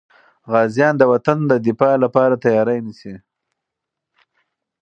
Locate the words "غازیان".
0.51-0.93